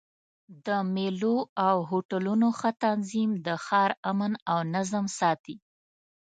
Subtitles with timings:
[0.65, 1.35] د مېلو
[1.67, 5.55] او هوټلونو ښه تنظیم د ښار امن او نظم ساتي.